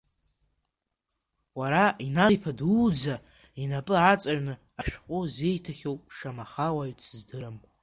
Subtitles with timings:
[1.59, 3.15] Уара, Иналиԥа дуӡӡа
[3.61, 7.57] инапы аҵаҩны ашәҟәы зиҭахьоу шамаха уаҩ дсыздырам.